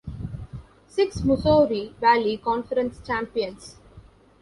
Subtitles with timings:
[0.87, 3.77] Six Missouri Valley Conference Champions.